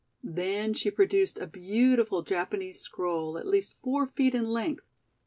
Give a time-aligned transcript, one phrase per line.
[0.23, 4.83] Then she produced a beautiful Japanese scroll at least four feet in length.